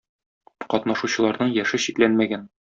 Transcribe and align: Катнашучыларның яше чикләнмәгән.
Катнашучыларның 0.73 1.53
яше 1.59 1.81
чикләнмәгән. 1.85 2.51